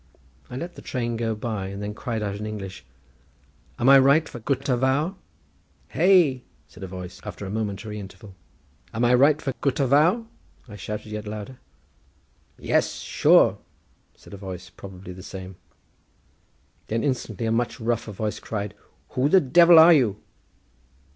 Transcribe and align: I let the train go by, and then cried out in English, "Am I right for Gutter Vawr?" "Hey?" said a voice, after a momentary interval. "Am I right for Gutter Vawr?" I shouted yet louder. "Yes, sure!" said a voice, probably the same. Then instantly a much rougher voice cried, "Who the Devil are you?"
I 0.49 0.55
let 0.57 0.73
the 0.73 0.81
train 0.81 1.15
go 1.15 1.35
by, 1.35 1.67
and 1.67 1.79
then 1.79 1.93
cried 1.93 2.23
out 2.23 2.33
in 2.35 2.47
English, 2.47 2.83
"Am 3.77 3.87
I 3.87 3.99
right 3.99 4.27
for 4.27 4.39
Gutter 4.39 4.75
Vawr?" 4.75 5.13
"Hey?" 5.89 6.41
said 6.67 6.81
a 6.81 6.87
voice, 6.87 7.21
after 7.23 7.45
a 7.45 7.51
momentary 7.51 7.99
interval. 7.99 8.33
"Am 8.95 9.05
I 9.05 9.13
right 9.13 9.39
for 9.39 9.53
Gutter 9.61 9.85
Vawr?" 9.85 10.25
I 10.67 10.75
shouted 10.75 11.11
yet 11.11 11.27
louder. 11.27 11.59
"Yes, 12.57 12.95
sure!" 12.95 13.59
said 14.15 14.33
a 14.33 14.37
voice, 14.37 14.71
probably 14.71 15.13
the 15.13 15.21
same. 15.21 15.55
Then 16.87 17.03
instantly 17.03 17.45
a 17.45 17.51
much 17.51 17.79
rougher 17.79 18.11
voice 18.11 18.39
cried, 18.39 18.73
"Who 19.09 19.29
the 19.29 19.39
Devil 19.39 19.77
are 19.77 19.93
you?" 19.93 20.17